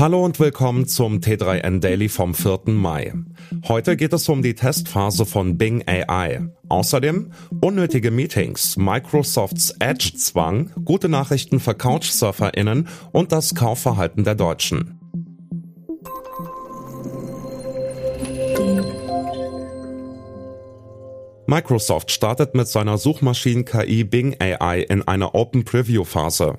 Hallo 0.00 0.24
und 0.24 0.40
willkommen 0.40 0.88
zum 0.88 1.18
T3N 1.18 1.80
Daily 1.80 2.08
vom 2.08 2.32
4. 2.32 2.60
Mai. 2.68 3.12
Heute 3.68 3.98
geht 3.98 4.14
es 4.14 4.30
um 4.30 4.40
die 4.40 4.54
Testphase 4.54 5.26
von 5.26 5.58
Bing 5.58 5.86
AI. 5.86 6.48
Außerdem 6.70 7.32
unnötige 7.60 8.10
Meetings, 8.10 8.78
Microsofts 8.78 9.74
Edge-Zwang, 9.78 10.70
gute 10.86 11.10
Nachrichten 11.10 11.60
für 11.60 11.74
Couchsurferinnen 11.74 12.88
und 13.12 13.30
das 13.30 13.54
Kaufverhalten 13.54 14.24
der 14.24 14.36
Deutschen. 14.36 14.98
Microsoft 21.46 22.10
startet 22.10 22.54
mit 22.54 22.68
seiner 22.68 22.96
Suchmaschinen-KI 22.96 24.04
Bing 24.04 24.34
AI 24.40 24.80
in 24.80 25.06
eine 25.06 25.34
Open 25.34 25.66
Preview 25.66 26.04
Phase. 26.04 26.56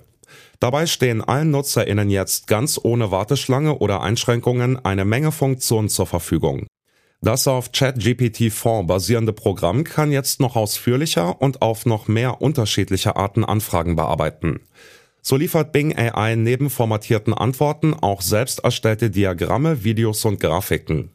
Dabei 0.60 0.86
stehen 0.86 1.22
allen 1.22 1.52
NutzerInnen 1.52 2.10
jetzt 2.10 2.48
ganz 2.48 2.80
ohne 2.82 3.12
Warteschlange 3.12 3.78
oder 3.80 4.02
Einschränkungen 4.02 4.84
eine 4.84 5.06
Menge 5.06 5.32
Funktionen 5.32 5.90
zur 5.90 6.08
Verfügung. 6.08 6.68
Das 7.22 7.48
auf 7.48 7.70
ChatGPT-4 7.72 8.88
basierende 8.88 9.34
Programm 9.34 9.84
kann 9.84 10.12
jetzt 10.12 10.40
noch 10.40 10.56
ausführlicher 10.56 11.40
und 11.42 11.62
auf 11.62 11.86
noch 11.86 12.08
mehr 12.08 12.42
unterschiedliche 12.42 13.16
Arten 13.16 13.46
Anfragen 13.46 13.96
bearbeiten. 13.96 14.62
So 15.22 15.36
liefert 15.36 15.72
Bing 15.72 15.96
AI 15.96 16.36
neben 16.36 16.72
formatierten 16.72 17.34
Antworten 17.36 17.94
auch 17.94 18.22
selbst 18.22 18.64
erstellte 18.64 19.12
Diagramme, 19.12 19.84
Videos 19.84 20.26
und 20.26 20.40
Grafiken. 20.40 21.12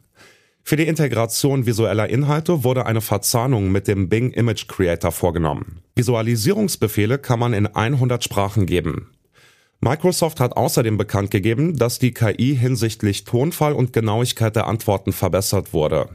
Für 0.67 0.75
die 0.75 0.87
Integration 0.87 1.65
visueller 1.65 2.09
Inhalte 2.09 2.65
wurde 2.65 2.85
eine 2.85 2.99
Verzahnung 2.99 3.71
mit 3.71 3.87
dem 3.87 4.09
Bing 4.09 4.31
Image 4.31 4.67
Creator 4.67 5.13
vorgenommen. 5.13 5.79
Visualisierungsbefehle 5.95 7.19
kann 7.19 7.39
man 7.39 7.53
in 7.53 7.67
100 7.67 8.21
Sprachen 8.21 8.65
geben. 8.65 9.11
Microsoft 9.79 10.41
hat 10.41 10.57
außerdem 10.57 10.97
bekannt 10.97 11.31
gegeben, 11.31 11.77
dass 11.77 11.99
die 11.99 12.11
KI 12.11 12.57
hinsichtlich 12.57 13.23
Tonfall 13.23 13.71
und 13.71 13.93
Genauigkeit 13.93 14.57
der 14.57 14.67
Antworten 14.67 15.13
verbessert 15.13 15.71
wurde. 15.71 16.09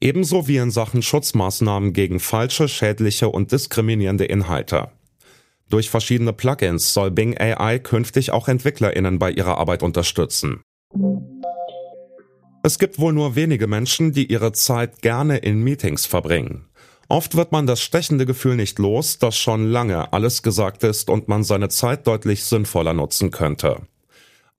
Ebenso 0.00 0.46
wie 0.46 0.58
in 0.58 0.70
Sachen 0.70 1.02
Schutzmaßnahmen 1.02 1.92
gegen 1.92 2.20
falsche, 2.20 2.68
schädliche 2.68 3.30
und 3.30 3.50
diskriminierende 3.50 4.26
Inhalte. 4.26 4.92
Durch 5.70 5.90
verschiedene 5.90 6.32
Plugins 6.32 6.94
soll 6.94 7.10
Bing 7.10 7.36
AI 7.36 7.80
künftig 7.80 8.30
auch 8.30 8.46
EntwicklerInnen 8.46 9.18
bei 9.18 9.32
ihrer 9.32 9.58
Arbeit 9.58 9.82
unterstützen. 9.82 10.60
Es 12.62 12.78
gibt 12.78 12.98
wohl 12.98 13.12
nur 13.12 13.36
wenige 13.36 13.68
Menschen, 13.68 14.12
die 14.12 14.30
ihre 14.30 14.52
Zeit 14.52 15.00
gerne 15.00 15.38
in 15.38 15.62
Meetings 15.62 16.06
verbringen. 16.06 16.64
Oft 17.08 17.36
wird 17.36 17.52
man 17.52 17.66
das 17.66 17.80
stechende 17.80 18.26
Gefühl 18.26 18.56
nicht 18.56 18.78
los, 18.78 19.18
dass 19.18 19.38
schon 19.38 19.70
lange 19.70 20.12
alles 20.12 20.42
gesagt 20.42 20.82
ist 20.84 21.08
und 21.08 21.28
man 21.28 21.44
seine 21.44 21.68
Zeit 21.68 22.06
deutlich 22.06 22.44
sinnvoller 22.44 22.92
nutzen 22.92 23.30
könnte. 23.30 23.82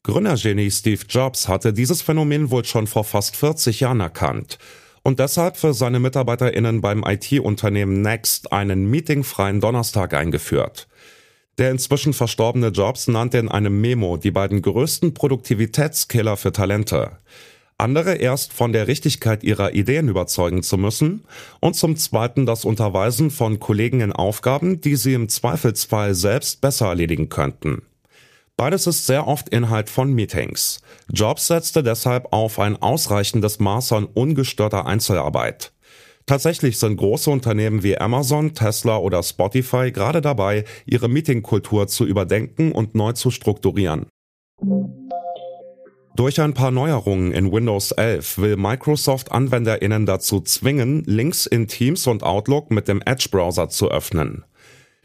Gründergenie 0.03 0.71
Steve 0.71 1.03
Jobs 1.07 1.47
hatte 1.47 1.73
dieses 1.73 2.01
Phänomen 2.01 2.49
wohl 2.49 2.63
schon 2.63 2.87
vor 2.87 3.03
fast 3.03 3.35
40 3.35 3.81
Jahren 3.81 3.99
erkannt 3.99 4.57
und 5.03 5.19
deshalb 5.19 5.57
für 5.57 5.73
seine 5.73 5.99
MitarbeiterInnen 5.99 6.81
beim 6.81 7.03
IT-Unternehmen 7.05 8.01
Next 8.01 8.51
einen 8.53 8.89
meetingfreien 8.89 9.59
Donnerstag 9.59 10.13
eingeführt. 10.13 10.87
Der 11.57 11.69
inzwischen 11.69 12.13
verstorbene 12.13 12.69
Jobs 12.69 13.09
nannte 13.09 13.37
in 13.37 13.49
einem 13.49 13.81
Memo 13.81 14.15
die 14.15 14.31
beiden 14.31 14.61
größten 14.61 15.13
Produktivitätskiller 15.13 16.37
für 16.37 16.53
Talente 16.53 17.17
andere 17.79 18.15
erst 18.15 18.53
von 18.53 18.73
der 18.73 18.87
Richtigkeit 18.87 19.43
ihrer 19.43 19.73
Ideen 19.73 20.09
überzeugen 20.09 20.63
zu 20.63 20.77
müssen 20.77 21.23
und 21.59 21.75
zum 21.75 21.95
Zweiten 21.95 22.45
das 22.45 22.65
Unterweisen 22.65 23.31
von 23.31 23.59
Kollegen 23.59 24.01
in 24.01 24.11
Aufgaben, 24.11 24.81
die 24.81 24.95
sie 24.95 25.13
im 25.13 25.29
Zweifelsfall 25.29 26.15
selbst 26.15 26.61
besser 26.61 26.87
erledigen 26.87 27.29
könnten. 27.29 27.83
Beides 28.57 28.87
ist 28.87 29.05
sehr 29.05 29.25
oft 29.25 29.47
Inhalt 29.49 29.89
von 29.89 30.11
Meetings. 30.11 30.81
Jobs 31.09 31.47
setzte 31.47 31.81
deshalb 31.81 32.33
auf 32.33 32.59
ein 32.59 32.75
ausreichendes 32.75 33.59
Maß 33.59 33.93
an 33.93 34.05
ungestörter 34.05 34.85
Einzelarbeit. 34.85 35.71
Tatsächlich 36.25 36.77
sind 36.77 36.97
große 36.97 37.31
Unternehmen 37.31 37.81
wie 37.83 37.97
Amazon, 37.97 38.53
Tesla 38.53 38.97
oder 38.97 39.23
Spotify 39.23 39.91
gerade 39.91 40.21
dabei, 40.21 40.65
ihre 40.85 41.07
Meetingkultur 41.07 41.87
zu 41.87 42.05
überdenken 42.05 42.73
und 42.73 42.93
neu 42.95 43.13
zu 43.13 43.31
strukturieren. 43.31 44.07
Durch 46.15 46.41
ein 46.41 46.53
paar 46.53 46.71
Neuerungen 46.71 47.31
in 47.31 47.51
Windows 47.51 47.91
11 47.91 48.39
will 48.39 48.57
Microsoft 48.57 49.31
AnwenderInnen 49.31 50.05
dazu 50.05 50.41
zwingen, 50.41 51.03
Links 51.05 51.45
in 51.45 51.67
Teams 51.67 52.07
und 52.07 52.23
Outlook 52.23 52.71
mit 52.71 52.87
dem 52.87 53.01
Edge-Browser 53.05 53.69
zu 53.69 53.89
öffnen. 53.89 54.43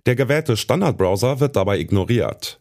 Der 0.06 0.16
gewählte 0.16 0.56
Standardbrowser 0.56 1.41
wird 1.41 1.56
dabei 1.56 1.78
ignoriert. 1.78 2.60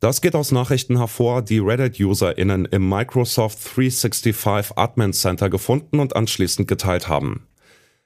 Das 0.00 0.20
geht 0.20 0.34
aus 0.34 0.52
Nachrichten 0.52 0.98
hervor, 0.98 1.40
die 1.40 1.60
Reddit-UserInnen 1.60 2.66
im 2.66 2.88
Microsoft 2.88 3.58
365 3.74 4.76
Admin 4.76 5.12
Center 5.12 5.48
gefunden 5.48 5.98
und 5.98 6.14
anschließend 6.14 6.68
geteilt 6.68 7.08
haben. 7.08 7.46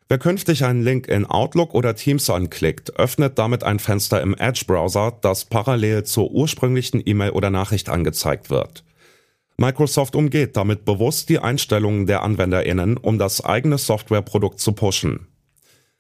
Wer 0.09 0.19
künftig 0.19 0.65
einen 0.65 0.83
Link 0.83 1.09
in 1.09 1.27
Outlook 1.27 1.75
oder 1.75 1.95
Teams 1.95 2.31
anklickt, 2.31 2.99
öffnet 2.99 3.39
damit 3.39 3.65
ein 3.65 3.79
Fenster 3.79 4.23
im 4.23 4.35
Edge-Browser, 4.35 5.19
das 5.21 5.45
parallel 5.45 6.05
zur 6.05 6.31
ursprünglichen 6.31 7.03
E-Mail 7.05 7.33
oder 7.33 7.51
Nachricht 7.51 7.89
angezeigt 7.89 8.49
wird. 8.49 8.85
Microsoft 9.61 10.15
umgeht 10.15 10.57
damit 10.57 10.85
bewusst 10.85 11.29
die 11.29 11.41
Einstellungen 11.41 12.07
der 12.07 12.23
AnwenderInnen, 12.23 12.97
um 12.97 13.19
das 13.19 13.45
eigene 13.45 13.77
Softwareprodukt 13.77 14.61
zu 14.61 14.73
pushen. 14.73 15.27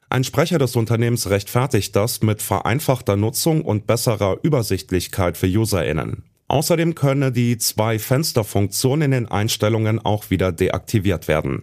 Ein 0.08 0.22
Sprecher 0.22 0.58
des 0.58 0.76
Unternehmens 0.76 1.28
rechtfertigt 1.28 1.94
das 1.96 2.22
mit 2.22 2.40
vereinfachter 2.40 3.16
Nutzung 3.16 3.62
und 3.62 3.86
besserer 3.86 4.38
Übersichtlichkeit 4.42 5.36
für 5.36 5.48
UserInnen. 5.48 6.22
Außerdem 6.46 6.94
könne 6.94 7.32
die 7.32 7.58
Zwei-Fenster-Funktion 7.58 9.02
in 9.02 9.10
den 9.10 9.26
Einstellungen 9.26 9.98
auch 9.98 10.30
wieder 10.30 10.52
deaktiviert 10.52 11.28
werden. 11.28 11.62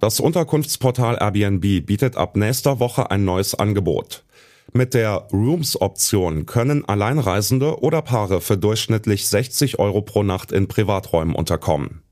Das 0.00 0.18
Unterkunftsportal 0.18 1.18
Airbnb 1.20 1.86
bietet 1.86 2.16
ab 2.16 2.34
nächster 2.34 2.80
Woche 2.80 3.10
ein 3.12 3.24
neues 3.24 3.54
Angebot. 3.54 4.24
Mit 4.74 4.94
der 4.94 5.28
Rooms-Option 5.32 6.46
können 6.46 6.86
Alleinreisende 6.86 7.80
oder 7.80 8.00
Paare 8.00 8.40
für 8.40 8.56
durchschnittlich 8.56 9.28
60 9.28 9.78
Euro 9.78 10.00
pro 10.00 10.22
Nacht 10.22 10.50
in 10.50 10.66
Privaträumen 10.66 11.34
unterkommen. 11.34 12.02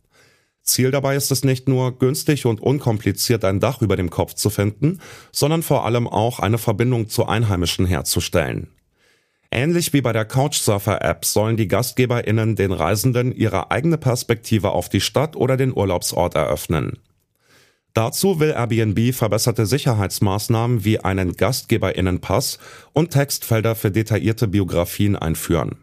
Ziel 0.63 0.91
dabei 0.91 1.17
ist 1.17 1.33
es 1.33 1.43
nicht 1.43 1.69
nur, 1.69 1.99
günstig 1.99 2.45
und 2.45 2.61
unkompliziert 2.61 3.47
ein 3.47 3.61
Dach 3.61 3.81
über 3.81 3.97
dem 3.97 4.11
Kopf 4.11 4.35
zu 4.35 4.51
finden, 4.51 5.01
sondern 5.33 5.63
vor 5.63 5.87
allem 5.87 6.07
auch 6.07 6.39
eine 6.39 6.59
Verbindung 6.59 7.09
zu 7.09 7.25
Einheimischen 7.25 7.87
herzustellen. 7.87 8.69
Ähnlich 9.51 9.95
wie 9.95 10.03
bei 10.03 10.13
der 10.13 10.27
Couchsurfer-App 10.27 11.25
sollen 11.25 11.57
die 11.57 11.67
GastgeberInnen 11.67 12.57
den 12.57 12.73
Reisenden 12.73 13.35
ihre 13.35 13.71
eigene 13.71 13.97
Perspektive 13.97 14.73
auf 14.73 14.91
die 14.91 15.01
Stadt 15.01 15.35
oder 15.35 15.57
den 15.57 15.75
Urlaubsort 15.75 16.35
eröffnen. 16.35 16.99
Dazu 17.95 18.39
will 18.39 18.51
Airbnb 18.51 19.15
verbesserte 19.15 19.67
Sicherheitsmaßnahmen 19.67 20.85
wie 20.85 21.01
einen 21.01 21.35
Gastgeberinnenpass 21.35 22.59
und 22.93 23.11
Textfelder 23.11 23.75
für 23.75 23.91
detaillierte 23.91 24.47
Biografien 24.47 25.17
einführen. 25.17 25.77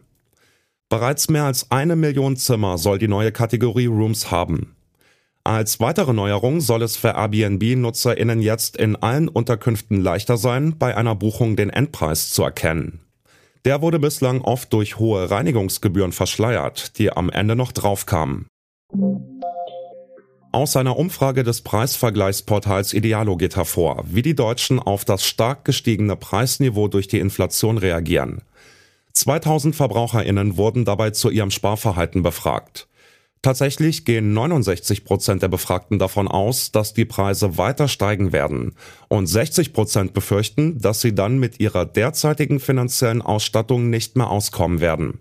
Bereits 0.88 1.28
mehr 1.28 1.44
als 1.44 1.70
eine 1.70 1.96
Million 1.96 2.36
Zimmer 2.36 2.78
soll 2.78 2.98
die 2.98 3.08
neue 3.08 3.30
Kategorie 3.30 3.86
Rooms 3.86 4.30
haben. 4.30 4.74
Als 5.44 5.80
weitere 5.80 6.12
Neuerung 6.14 6.60
soll 6.60 6.82
es 6.82 6.96
für 6.96 7.14
Airbnb-NutzerInnen 7.14 8.40
jetzt 8.40 8.76
in 8.76 8.96
allen 8.96 9.28
Unterkünften 9.28 10.00
leichter 10.00 10.36
sein, 10.36 10.76
bei 10.78 10.96
einer 10.96 11.14
Buchung 11.14 11.56
den 11.56 11.70
Endpreis 11.70 12.30
zu 12.30 12.42
erkennen. 12.42 13.00
Der 13.64 13.82
wurde 13.82 13.98
bislang 13.98 14.40
oft 14.40 14.72
durch 14.72 14.98
hohe 14.98 15.30
Reinigungsgebühren 15.30 16.12
verschleiert, 16.12 16.98
die 16.98 17.12
am 17.12 17.28
Ende 17.28 17.56
noch 17.56 17.72
draufkamen. 17.72 18.46
Aus 20.50 20.76
einer 20.76 20.96
Umfrage 20.96 21.44
des 21.44 21.60
Preisvergleichsportals 21.60 22.94
Idealo 22.94 23.36
geht 23.36 23.56
hervor, 23.56 24.04
wie 24.08 24.22
die 24.22 24.34
Deutschen 24.34 24.78
auf 24.78 25.04
das 25.04 25.26
stark 25.26 25.66
gestiegene 25.66 26.16
Preisniveau 26.16 26.88
durch 26.88 27.06
die 27.06 27.18
Inflation 27.18 27.76
reagieren. 27.76 28.40
2000 29.12 29.76
Verbraucherinnen 29.76 30.56
wurden 30.56 30.86
dabei 30.86 31.10
zu 31.10 31.28
ihrem 31.28 31.50
Sparverhalten 31.50 32.22
befragt. 32.22 32.88
Tatsächlich 33.42 34.06
gehen 34.06 34.32
69 34.32 35.04
Prozent 35.04 35.42
der 35.42 35.48
Befragten 35.48 35.98
davon 35.98 36.26
aus, 36.26 36.72
dass 36.72 36.94
die 36.94 37.04
Preise 37.04 37.58
weiter 37.58 37.86
steigen 37.86 38.32
werden 38.32 38.74
und 39.08 39.26
60 39.26 39.74
Prozent 39.74 40.14
befürchten, 40.14 40.78
dass 40.78 41.02
sie 41.02 41.14
dann 41.14 41.38
mit 41.38 41.60
ihrer 41.60 41.84
derzeitigen 41.84 42.58
finanziellen 42.58 43.20
Ausstattung 43.20 43.90
nicht 43.90 44.16
mehr 44.16 44.30
auskommen 44.30 44.80
werden. 44.80 45.20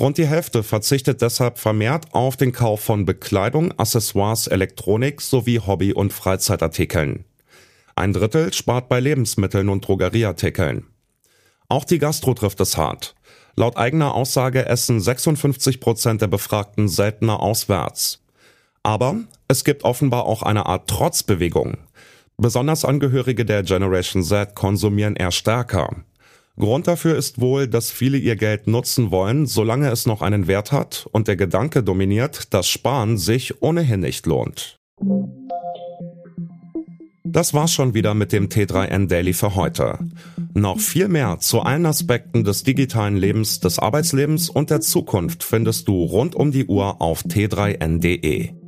Rund 0.00 0.16
die 0.16 0.26
Hälfte 0.26 0.62
verzichtet 0.62 1.20
deshalb 1.20 1.58
vermehrt 1.58 2.06
auf 2.12 2.38
den 2.38 2.52
Kauf 2.52 2.80
von 2.80 3.04
Bekleidung, 3.04 3.78
Accessoires, 3.78 4.46
Elektronik 4.46 5.20
sowie 5.20 5.60
Hobby- 5.60 5.92
und 5.92 6.14
Freizeitartikeln. 6.14 7.26
Ein 7.96 8.14
Drittel 8.14 8.50
spart 8.54 8.88
bei 8.88 8.98
Lebensmitteln 8.98 9.68
und 9.68 9.86
Drogerieartikeln. 9.86 10.86
Auch 11.68 11.84
die 11.84 11.98
Gastro 11.98 12.32
trifft 12.32 12.60
es 12.60 12.78
hart. 12.78 13.14
Laut 13.56 13.76
eigener 13.76 14.14
Aussage 14.14 14.64
essen 14.64 15.02
56 15.02 15.80
Prozent 15.80 16.22
der 16.22 16.28
Befragten 16.28 16.88
seltener 16.88 17.40
auswärts. 17.40 18.22
Aber 18.82 19.16
es 19.48 19.64
gibt 19.64 19.84
offenbar 19.84 20.24
auch 20.24 20.42
eine 20.42 20.64
Art 20.64 20.88
Trotzbewegung. 20.88 21.76
Besonders 22.38 22.86
Angehörige 22.86 23.44
der 23.44 23.64
Generation 23.64 24.22
Z 24.22 24.54
konsumieren 24.54 25.16
eher 25.16 25.30
stärker. 25.30 25.94
Grund 26.58 26.86
dafür 26.86 27.16
ist 27.16 27.40
wohl, 27.40 27.68
dass 27.68 27.90
viele 27.90 28.18
ihr 28.18 28.36
Geld 28.36 28.66
nutzen 28.66 29.10
wollen, 29.10 29.46
solange 29.46 29.90
es 29.90 30.06
noch 30.06 30.20
einen 30.20 30.46
Wert 30.46 30.72
hat 30.72 31.08
und 31.12 31.28
der 31.28 31.36
Gedanke 31.36 31.82
dominiert, 31.82 32.52
dass 32.52 32.68
Sparen 32.68 33.16
sich 33.16 33.62
ohnehin 33.62 34.00
nicht 34.00 34.26
lohnt. 34.26 34.78
Das 37.24 37.54
war's 37.54 37.72
schon 37.72 37.94
wieder 37.94 38.14
mit 38.14 38.32
dem 38.32 38.48
T3N 38.48 39.06
Daily 39.06 39.32
für 39.32 39.54
heute. 39.54 39.98
Noch 40.52 40.80
viel 40.80 41.06
mehr 41.06 41.38
zu 41.38 41.60
allen 41.60 41.86
Aspekten 41.86 42.42
des 42.42 42.64
digitalen 42.64 43.16
Lebens, 43.16 43.60
des 43.60 43.78
Arbeitslebens 43.78 44.50
und 44.50 44.70
der 44.70 44.80
Zukunft 44.80 45.44
findest 45.44 45.86
du 45.86 46.02
rund 46.02 46.34
um 46.34 46.50
die 46.50 46.66
Uhr 46.66 47.00
auf 47.00 47.22
t3n.de. 47.22 48.59